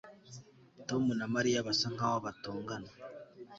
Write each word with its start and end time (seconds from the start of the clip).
Tom 0.87 1.03
na 1.19 1.25
Mariya 1.33 1.65
basa 1.67 1.87
nkaho 1.95 2.17
batongana 2.25 2.89